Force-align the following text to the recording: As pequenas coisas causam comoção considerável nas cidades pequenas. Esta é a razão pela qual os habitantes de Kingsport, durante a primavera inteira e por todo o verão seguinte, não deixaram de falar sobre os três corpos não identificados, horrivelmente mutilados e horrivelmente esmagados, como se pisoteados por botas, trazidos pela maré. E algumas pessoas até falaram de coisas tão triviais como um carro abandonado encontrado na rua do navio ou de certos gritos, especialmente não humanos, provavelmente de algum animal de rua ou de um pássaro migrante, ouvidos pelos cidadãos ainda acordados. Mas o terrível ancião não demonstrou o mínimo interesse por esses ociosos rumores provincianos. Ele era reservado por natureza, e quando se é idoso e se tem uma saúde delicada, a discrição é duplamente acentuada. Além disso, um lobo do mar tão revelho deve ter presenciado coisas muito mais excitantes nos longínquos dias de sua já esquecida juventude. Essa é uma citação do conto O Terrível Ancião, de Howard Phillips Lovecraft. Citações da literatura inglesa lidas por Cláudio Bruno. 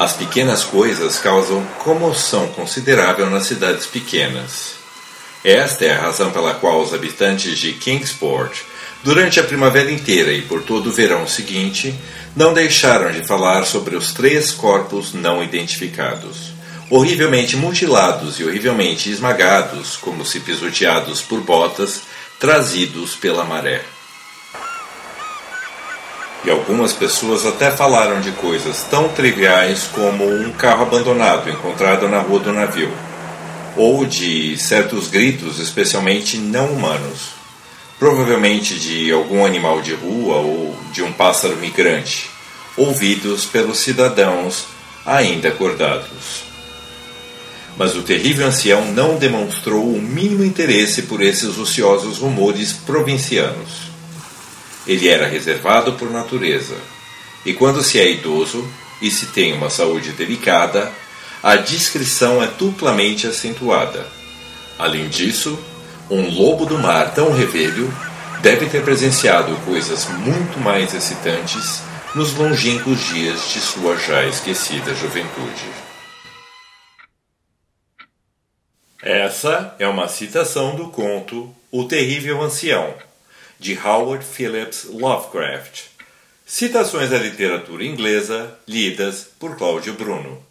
As 0.00 0.14
pequenas 0.14 0.64
coisas 0.64 1.18
causam 1.18 1.62
comoção 1.84 2.48
considerável 2.48 3.28
nas 3.28 3.44
cidades 3.44 3.84
pequenas. 3.84 4.76
Esta 5.44 5.84
é 5.84 5.92
a 5.92 6.00
razão 6.00 6.30
pela 6.30 6.54
qual 6.54 6.80
os 6.80 6.94
habitantes 6.94 7.58
de 7.58 7.74
Kingsport, 7.74 8.62
durante 9.04 9.38
a 9.38 9.44
primavera 9.44 9.92
inteira 9.92 10.32
e 10.32 10.40
por 10.40 10.62
todo 10.62 10.88
o 10.88 10.92
verão 10.92 11.28
seguinte, 11.28 11.94
não 12.34 12.54
deixaram 12.54 13.12
de 13.12 13.26
falar 13.26 13.66
sobre 13.66 13.94
os 13.94 14.14
três 14.14 14.52
corpos 14.52 15.12
não 15.12 15.44
identificados, 15.44 16.54
horrivelmente 16.88 17.54
mutilados 17.54 18.40
e 18.40 18.44
horrivelmente 18.44 19.10
esmagados, 19.10 19.98
como 19.98 20.24
se 20.24 20.40
pisoteados 20.40 21.20
por 21.20 21.42
botas, 21.42 22.00
trazidos 22.38 23.14
pela 23.16 23.44
maré. 23.44 23.84
E 26.44 26.50
algumas 26.50 26.92
pessoas 26.92 27.44
até 27.44 27.70
falaram 27.70 28.20
de 28.20 28.32
coisas 28.32 28.82
tão 28.90 29.08
triviais 29.08 29.88
como 29.92 30.24
um 30.24 30.50
carro 30.52 30.82
abandonado 30.82 31.50
encontrado 31.50 32.08
na 32.08 32.20
rua 32.20 32.40
do 32.40 32.52
navio 32.52 32.90
ou 33.76 34.04
de 34.04 34.56
certos 34.56 35.08
gritos, 35.08 35.58
especialmente 35.58 36.36
não 36.36 36.72
humanos, 36.72 37.30
provavelmente 37.98 38.78
de 38.78 39.12
algum 39.12 39.44
animal 39.44 39.80
de 39.80 39.94
rua 39.94 40.36
ou 40.36 40.76
de 40.92 41.02
um 41.02 41.12
pássaro 41.12 41.56
migrante, 41.56 42.30
ouvidos 42.76 43.44
pelos 43.44 43.78
cidadãos 43.78 44.66
ainda 45.04 45.48
acordados. 45.48 46.44
Mas 47.76 47.94
o 47.94 48.02
terrível 48.02 48.46
ancião 48.46 48.84
não 48.92 49.16
demonstrou 49.16 49.84
o 49.94 50.02
mínimo 50.02 50.44
interesse 50.44 51.02
por 51.02 51.22
esses 51.22 51.56
ociosos 51.56 52.18
rumores 52.18 52.72
provincianos. 52.72 53.90
Ele 54.90 55.06
era 55.06 55.24
reservado 55.24 55.92
por 55.92 56.10
natureza, 56.10 56.76
e 57.46 57.54
quando 57.54 57.80
se 57.80 58.00
é 58.00 58.10
idoso 58.10 58.68
e 59.00 59.08
se 59.08 59.26
tem 59.26 59.52
uma 59.52 59.70
saúde 59.70 60.10
delicada, 60.10 60.92
a 61.40 61.54
discrição 61.54 62.42
é 62.42 62.48
duplamente 62.48 63.24
acentuada. 63.24 64.04
Além 64.76 65.08
disso, 65.08 65.56
um 66.10 66.28
lobo 66.28 66.66
do 66.66 66.76
mar 66.76 67.14
tão 67.14 67.32
revelho 67.32 67.88
deve 68.42 68.66
ter 68.66 68.82
presenciado 68.82 69.54
coisas 69.64 70.08
muito 70.08 70.58
mais 70.58 70.92
excitantes 70.92 71.82
nos 72.12 72.34
longínquos 72.34 72.98
dias 73.06 73.48
de 73.52 73.60
sua 73.60 73.96
já 73.96 74.26
esquecida 74.26 74.92
juventude. 74.96 75.70
Essa 79.00 79.72
é 79.78 79.86
uma 79.86 80.08
citação 80.08 80.74
do 80.74 80.88
conto 80.88 81.54
O 81.70 81.84
Terrível 81.84 82.42
Ancião, 82.42 82.92
de 83.60 83.78
Howard 83.78 84.24
Phillips 84.24 84.84
Lovecraft. 84.84 85.82
Citações 86.46 87.10
da 87.10 87.18
literatura 87.18 87.84
inglesa 87.84 88.58
lidas 88.66 89.28
por 89.38 89.54
Cláudio 89.58 89.92
Bruno. 89.92 90.49